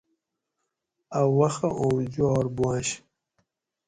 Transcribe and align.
اٞ 1.17 1.23
وخہ 1.37 1.69
اوم 1.79 1.97
جوار 2.13 2.45
بوانش 2.55 2.87